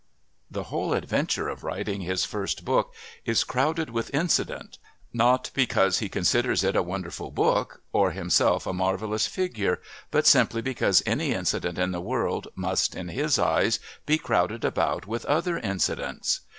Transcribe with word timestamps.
The 0.49 0.63
whole 0.63 0.93
adventure 0.95 1.47
of 1.47 1.63
writing 1.63 2.01
his 2.01 2.25
first 2.25 2.65
book 2.65 2.95
is 3.23 3.43
crowded 3.43 3.91
with 3.91 4.11
incident, 4.15 4.79
not 5.13 5.51
because 5.53 5.99
he 5.99 6.09
considers 6.09 6.63
it 6.63 6.75
a 6.75 6.81
wonderful 6.81 7.29
book 7.29 7.83
or 7.93 8.09
himself 8.09 8.65
a 8.65 8.73
marvellous 8.73 9.27
figure, 9.27 9.79
but 10.09 10.25
simply 10.25 10.63
because 10.63 11.03
any 11.05 11.33
incident 11.33 11.77
in 11.77 11.91
the 11.91 12.01
world 12.01 12.47
must, 12.55 12.95
in 12.95 13.09
his 13.09 13.37
eyes, 13.37 13.77
be 14.07 14.17
crowded 14.17 14.65
about 14.65 15.05
with 15.05 15.23
other 15.25 15.59
incidents. 15.59 16.39